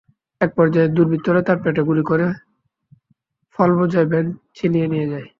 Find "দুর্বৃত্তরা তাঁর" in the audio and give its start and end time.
0.95-1.57